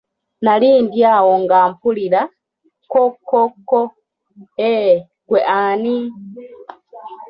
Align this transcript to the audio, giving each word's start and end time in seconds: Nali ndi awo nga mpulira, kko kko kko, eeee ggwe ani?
Nali 0.43 0.69
ndi 0.83 0.99
awo 1.15 1.33
nga 1.43 1.59
mpulira, 1.71 2.21
kko 2.83 3.03
kko 3.23 3.39
kko, 3.65 3.79
eeee 4.67 4.93
ggwe 5.23 5.39
ani? 5.59 5.95